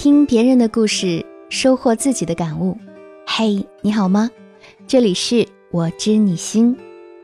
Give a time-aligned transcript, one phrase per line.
[0.00, 2.78] 听别人的故事，收获自己的感悟。
[3.26, 4.30] 嘿，你好吗？
[4.86, 6.76] 这里是我知你心，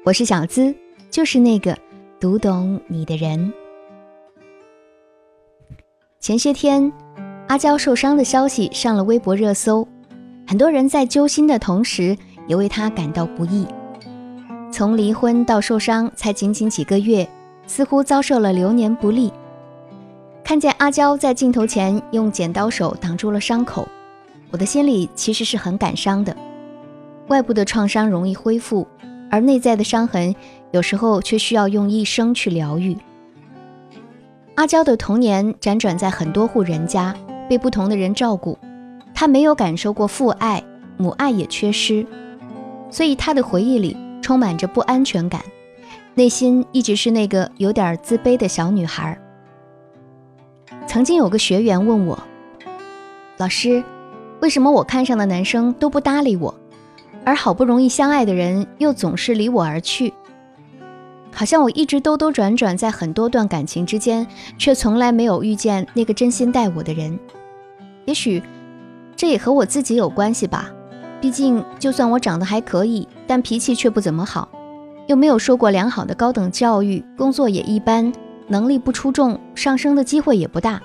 [0.04, 0.74] 我是小资，
[1.08, 1.78] 就是那个
[2.18, 3.52] 读懂你的人。
[6.18, 6.92] 前些天，
[7.46, 9.86] 阿娇受伤的消息上了微博热搜，
[10.44, 12.18] 很多人在揪心的同时，
[12.48, 13.64] 也为她感到不易。
[14.72, 17.28] 从离婚到受伤，才仅仅几个月，
[17.68, 19.32] 似乎遭受了流年不利。
[20.44, 23.88] 看见阿娇在镜头前用剪刀手挡住了伤口，
[24.50, 26.36] 我的心里其实是很感伤的。
[27.28, 28.86] 外部的创伤容易恢复，
[29.30, 30.34] 而内在的伤痕
[30.70, 32.94] 有时候却需要用一生去疗愈。
[34.56, 37.16] 阿娇的童年辗转在很多户人家，
[37.48, 38.58] 被不同的人照顾，
[39.14, 40.62] 她没有感受过父爱，
[40.98, 42.06] 母爱也缺失，
[42.90, 45.42] 所以她的回忆里充满着不安全感，
[46.14, 49.18] 内心一直是那个有点自卑的小女孩。
[50.86, 52.18] 曾经有个学员问我
[53.38, 53.82] ：“老师，
[54.40, 56.54] 为什么我看上的男生都不搭理我，
[57.24, 60.14] 而好不容易相爱的人又总是离我而去？
[61.32, 64.24] 好像我一直兜兜转转在很多段感情之间，
[64.56, 67.18] 却从来没有遇见那个真心待我的人。
[68.04, 68.40] 也许
[69.16, 70.70] 这也和我自己有关系吧。
[71.20, 74.48] 毕竟，就算我长得还可以，但脾气却不怎么好，
[75.08, 78.12] 又没有受过良好的高等教育，工作也一般。”
[78.46, 80.80] 能力不出众，上升的机会也不大，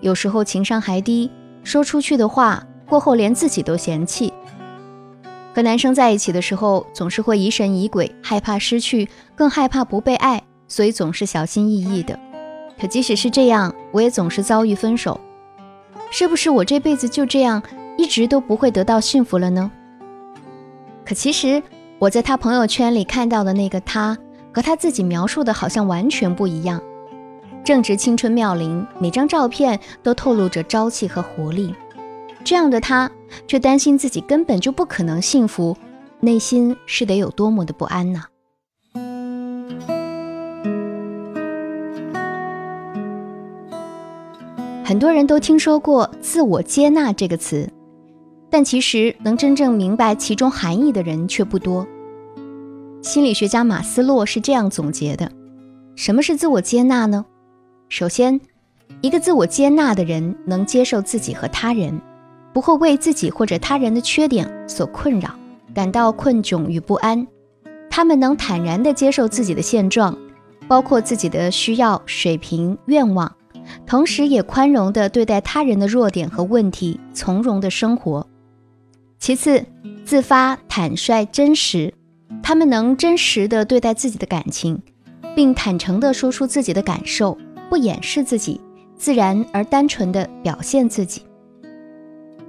[0.00, 1.30] 有时候情商还低，
[1.62, 4.32] 说出去的话过后连自己都嫌弃。
[5.54, 12.18] 和男生在一起的时候，总是会疑神疑鬼，害怕失去，更害怕不被爱，所以总是小心翼翼的。
[12.80, 15.20] 可即使是这样，我也总是遭遇分手。
[16.10, 17.62] 是不是我这辈子就这样
[17.96, 19.70] 一直都不会得到幸福了呢？
[21.04, 21.62] 可其实
[21.98, 24.16] 我在他朋友圈里看到的那个他，
[24.52, 26.82] 和他自己描述的好像完全不一样。
[27.64, 31.74] 正值青春妙龄，每张照片都透露着朝气和活力。
[32.44, 33.10] 这样的他，
[33.46, 35.74] 却担心自己根本就不可能幸福，
[36.20, 38.24] 内心是得有多么的不安呢？
[44.84, 47.66] 很多人都听说过“自我接纳”这个词，
[48.50, 51.86] 但其实能真正明白其中含义的人却不多。
[53.00, 55.32] 心理学家马斯洛是这样总结的
[55.96, 57.24] ：“什么是自我接纳呢？”
[57.96, 58.40] 首先，
[59.02, 62.00] 一个自我接纳的人能接受自己和他人，
[62.52, 65.32] 不会为自己或者他人的缺点所困扰，
[65.72, 67.24] 感到困窘与不安。
[67.88, 70.18] 他们能坦然地接受自己的现状，
[70.66, 73.32] 包括自己的需要、水平、愿望，
[73.86, 78.26] 同时也宽容地对待他人的弱点和问题，从容地生活。
[79.20, 79.64] 其次，
[80.04, 81.94] 自发、坦率、真实，
[82.42, 84.82] 他们能真实地对待自己的感情，
[85.36, 87.38] 并坦诚地说出自己的感受。
[87.74, 88.60] 不掩饰自己，
[88.96, 91.22] 自然而单纯的表现自己。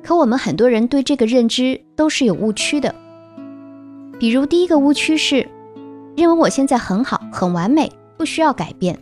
[0.04, 2.94] 可我们很多人对这个认知都是有误区的。
[4.20, 5.50] 比如第一个误区是，
[6.16, 9.00] 认为我现在很好，很完美，不需要改变。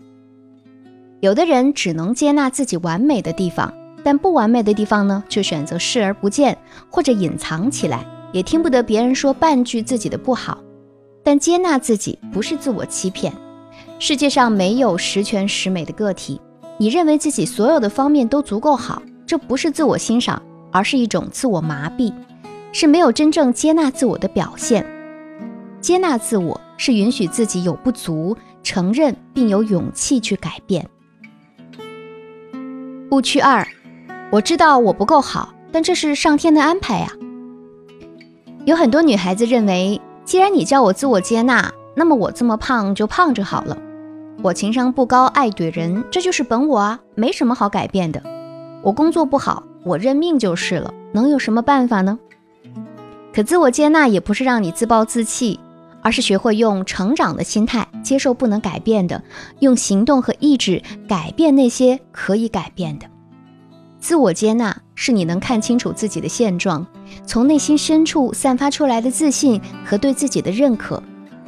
[1.19, 6.57] 有的人只能接纳自己完美的地方，但不完美的地方呢，却选择视而不见
[6.89, 10.57] 或者隐藏起来，也听不得别人说半句自己的不好。
[11.21, 13.33] 但接纳自己不是自我欺骗。
[14.05, 16.41] 世界上没有十全十美的个体，
[16.77, 20.41] 你认为自己所有的方面都足够好，这不是自我欣赏，
[20.73, 22.13] 而是一种自我麻痹，
[22.73, 24.85] 是没有真正接纳自我的表现。
[25.79, 30.85] 接纳自我是允许自己有不足，承认并有勇气去改变。
[33.09, 33.65] 误区二，
[34.33, 37.07] 我知道我不够好，但这是上天的安排呀。
[38.65, 43.77] 有很多女孩子认为，既然你叫我自我接纳，那么我这么胖就胖着好了。
[44.41, 48.21] 我情商不高，爱怼人，这就是本我啊，没什么好改变的。
[48.81, 52.19] 我工作不好，我认命就是了，能有什么办法呢？
[53.33, 55.59] 可自我接纳也不是让你自暴自弃，
[56.01, 59.23] 而是学会用成长的心态接受不能改变的，
[59.59, 63.05] 用行动和意志改变那些可以改变的。
[63.99, 66.85] 自我接纳是你能看清楚自己的现状，
[67.25, 71.01] 从内心深处散发出来的自信和对自己的认可。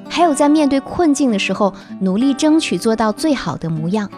[0.10, 4.10] 还有在面对困境的时候，努力争取做到最好的模样。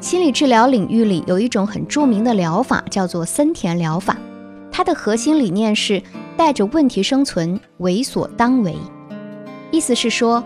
[0.00, 4.16] 心理治疗领域里有一种很著名的疗法，叫做森田疗法。
[4.70, 6.02] 它的核心理念是
[6.36, 8.76] 带着问题生存，为所当为。
[9.70, 10.44] 意思是说，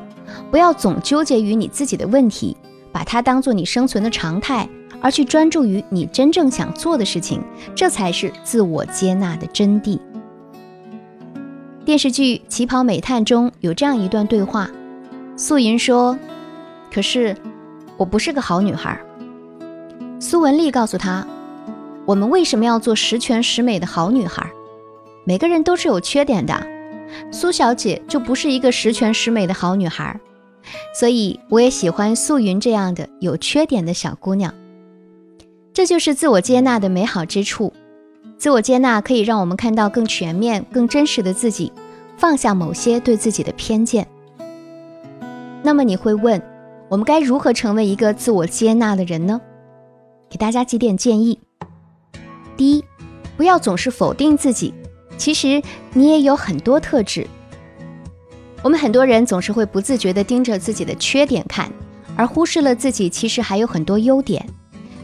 [0.50, 2.56] 不要总纠结于你自己的问题，
[2.92, 4.68] 把它当做你生存的常态，
[5.02, 7.42] 而去专注于你真正想做的事情。
[7.74, 9.98] 这才是自我接纳的真谛。
[11.82, 14.70] 电视剧《旗袍美探》中有这样一段对话：
[15.34, 16.16] 素云说
[16.92, 17.34] ：“可是
[17.96, 19.00] 我不是个好女孩。”
[20.20, 21.26] 苏文丽告诉他
[22.04, 24.46] ：“我们为什么要做十全十美的好女孩？
[25.24, 26.66] 每个人都是有缺点的，
[27.32, 30.20] 苏小姐就不是一个十全十美的好女孩，
[30.94, 34.54] 所以我也喜欢素云这样的有缺点的小姑娘。
[35.72, 37.72] 这就是自我接纳的美好之处。
[38.40, 41.70] 自我接纳可以让我们看到更全面、更真实的自己，
[42.16, 44.08] 放下某些对自己的偏见。
[45.62, 46.40] 那么你会问，
[46.88, 49.38] 我们该如何成为一个自我接纳的人呢？
[50.30, 51.38] 给大家几点建议。
[52.56, 52.82] 第一，
[53.36, 54.72] 不要总是否定自己，
[55.18, 55.60] 其实
[55.92, 57.26] 你也有很多特质。
[58.62, 61.70] 我们很多人总是会不自觉地盯着自己的缺点看，
[62.16, 64.42] 而忽视了自己其实还有很多优点。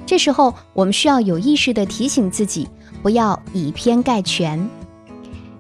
[0.07, 2.67] 这时候，我们需要有意识地提醒自己，
[3.07, 4.69] 不要以偏概全。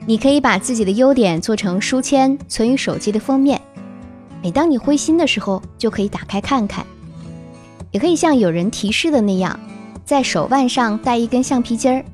[0.05, 3.63] 你可以把自己的优点做成书签，存于手机的封面。
[4.43, 6.85] 每当你灰心的时候，就可以打开看看。
[7.93, 9.61] 也可以像有人提示的那样。
[10.05, 12.05] 在手腕上戴一根橡皮筋儿，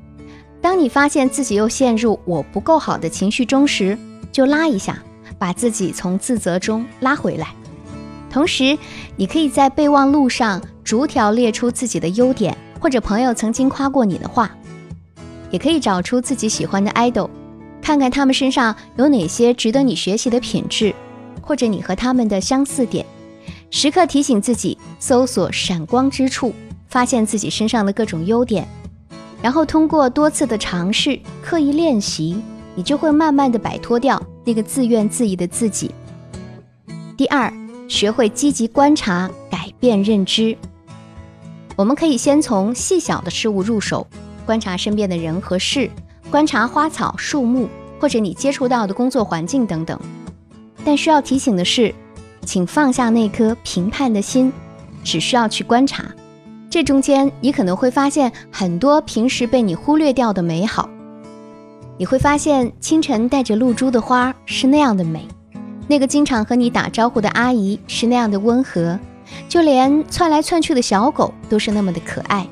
[0.61, 3.97] 当你发现自己又陷入我不够好的情绪中时，
[4.31, 5.03] 就拉一下，
[5.39, 7.55] 把自己从自责中拉回来。
[8.29, 8.77] 同时，
[9.17, 14.55] 你可以在备忘录上逐条列出自己的优点，或者朋友曾经夸过你的话。
[15.53, 17.31] 也可以找出自己喜欢的 idol，
[17.81, 20.93] 看看他们身上有哪些值得你学习的品质，
[21.41, 23.07] 或者你和他们的相似点，
[23.71, 26.53] 时刻提醒自己搜索闪光之处。
[26.89, 28.69] 发现自己身上的各种优点，
[29.41, 32.43] 然后通过多次的尝试、刻意练习，
[32.75, 35.91] 你就会慢慢的摆脱掉那个自怨自艾的自己。
[37.17, 37.51] 第二，
[37.89, 40.55] 学会积极观察，改变认知。
[41.77, 44.07] 我们可以先从细小的事物入手，
[44.45, 45.91] 观察身边的人和事，
[46.31, 47.69] 观察花草树木，
[48.01, 49.99] 或者你接触到的工作环境等等。
[50.85, 51.95] 但需要提醒的是，
[52.45, 54.53] 请放下那颗评判的心，
[55.05, 56.05] 只需要去观察。
[56.69, 60.89] 这中间，你可能会发现很多平时被你忽略掉的美好。
[61.99, 65.29] 你会发现，清晨带着露珠的花是那样的美，
[65.87, 68.99] 那个经常和你打招呼的阿姨是那样的温和，
[69.49, 72.47] 就连窜来窜去的小狗都是那么的可爱。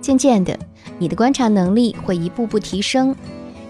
[0.00, 0.58] 渐渐的，
[0.98, 3.14] 你的观察能力会一步步提升，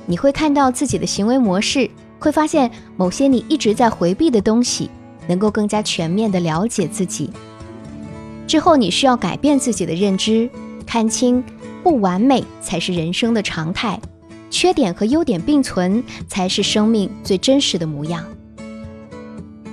[0.07, 4.91] 你会看到自己的行为模式，会发现某些你一直在回避的东西，
[5.27, 7.31] 能够更加全面的了解自己。
[8.47, 10.49] 之后，你需要改变自己的认知，
[10.87, 11.43] 看清
[11.83, 14.01] 不完美才是人生的常态，
[14.51, 18.25] 缺点和优点并存才是生命最真实的模样。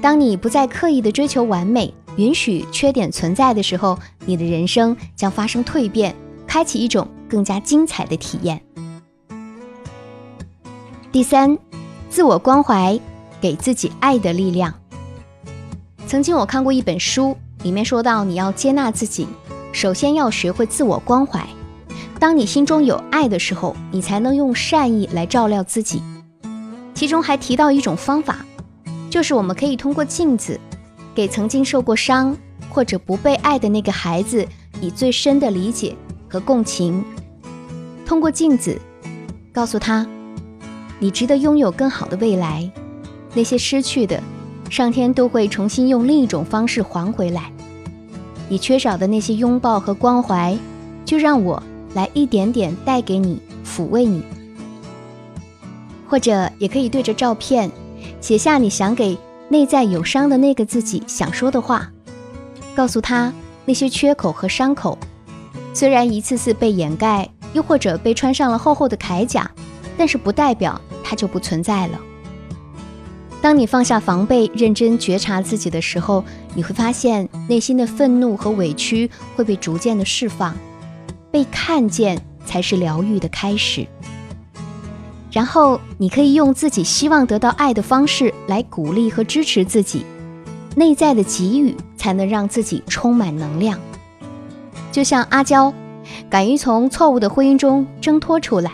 [0.01, 6.15] 当你不再刻意的追求完美，允许缺点存在的时候，你的人生将发生蜕变，
[6.53, 8.61] 开启一种更加精彩的体验。
[11.11, 11.57] 第三，
[12.11, 12.99] 自我关怀，
[13.41, 14.71] 给自己爱的力量。
[16.05, 17.35] 曾经我看过一本书。
[17.63, 19.25] 里面说到，你要接纳自己，
[19.71, 21.43] 首先要学会自我关怀。
[22.19, 26.03] 当你心中有爱的时候，你才能用善意来照料自己。
[26.93, 28.45] 其中还提到一种方法，
[29.09, 30.59] 就是我们可以通过镜子，
[31.15, 32.37] 给曾经受过伤
[32.69, 34.47] 或者不被爱的那个孩子
[34.81, 35.95] 以最深的理解
[36.33, 37.05] 和共情。
[38.03, 38.81] 通过镜子，
[39.53, 40.07] 告诉他，
[40.97, 42.67] 你值得拥有更好的未来。
[43.35, 44.19] 那些失去的。
[44.69, 47.51] 上天都会重新用另一种方式还回来。
[48.49, 50.57] 你缺少的那些拥抱和关怀，
[51.05, 51.61] 就让我
[51.93, 54.23] 来一点点带给你，抚慰你。
[56.07, 57.69] 或者也可以对着照片，
[58.19, 59.15] 写下你想给
[59.47, 61.91] 内在有伤的那个自己想说的话，
[62.73, 63.31] 告诉他
[63.65, 64.97] 那些缺口和伤口，
[65.73, 69.49] 虽然一次次被掩盖，又或者被穿上了厚厚的铠甲，
[69.97, 71.99] 但是不代表它就不存在了。
[73.41, 80.55] 当你放下防备，认真觉察自己的时候，你会发现内心的愤怒和委屈会被逐渐的释放，
[81.29, 83.85] 被看见才是疗愈的开始。
[85.29, 90.05] 然后你可以用自己希望得到爱的方式来鼓励和支持自己，
[90.75, 93.79] 内在的给予才能让自己充满能量。
[94.93, 95.73] 就像阿娇，
[96.29, 98.71] 敢于从错误的婚姻中挣脱出来，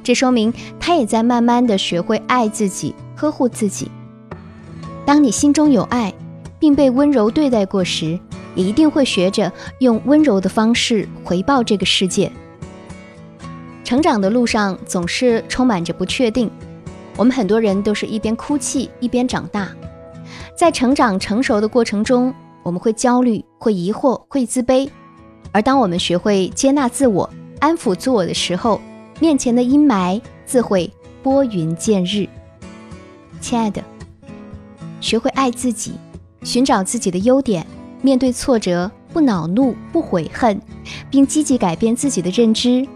[0.00, 3.90] 这说明她也在慢慢的学会爱自己，呵护自己。
[5.04, 6.14] 当你心中有爱，
[6.60, 8.16] 并被温柔对待过时，
[8.54, 12.30] 也一定会学着用温柔的方式回报这个世界。
[13.82, 16.48] 成长的路上总是充满着不确定，
[17.16, 19.68] 我们很多人都是一边哭泣一边长大。
[20.56, 22.32] 在成长成熟的过程中，
[22.62, 24.88] 我们会焦虑、会疑惑、会自卑，
[25.56, 28.78] 而当我们学会接纳自我、安抚自我的时候，
[29.18, 32.28] 面前的阴霾自会拨云见日。
[33.40, 33.82] 亲爱的。
[35.00, 35.94] 学会爱自己，
[36.42, 37.66] 寻找自己的优点，
[38.02, 40.60] 面对挫折不恼怒不悔恨，
[41.10, 42.86] 并积极改变自己的认知，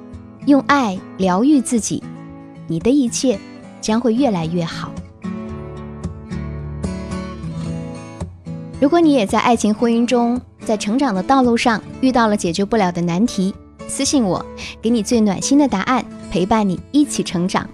[0.44, 2.02] 用爱疗愈自己，
[2.66, 3.38] 你的一切
[3.80, 4.92] 将会越来越好。
[8.78, 10.38] 如果你也在爱情婚姻中，
[10.70, 13.52] 在成长的道路上遇到了解决不了的难题，
[13.88, 14.46] 私信我，
[14.80, 17.68] 给你最暖心的答案，陪伴你一起成长。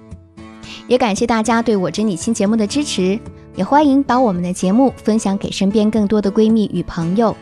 [0.88, 3.20] 也感谢大家对我真理心节目的支持，
[3.54, 7.36] 也欢迎把我们的节目分享给身边更多的闺蜜与朋友。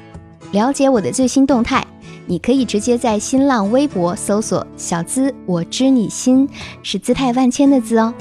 [0.50, 1.86] 了解我的最新动态，
[2.26, 6.48] 你可以直接在新浪微博搜索“小资我知你心”，
[6.82, 8.12] 是姿态万千的“资”哦。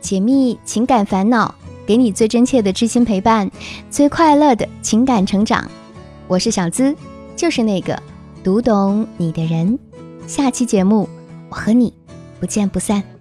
[0.00, 1.54] 解密情感烦恼，
[1.92, 3.50] 给你最真切的知心陪伴，
[3.90, 5.70] 最快乐的情感成长。
[6.26, 6.96] 我是小资，
[7.36, 8.02] 就是那个
[8.42, 9.78] 读懂你的人。
[10.26, 11.06] 下期节目，
[11.50, 11.92] 我和你
[12.40, 13.11] 不见不散。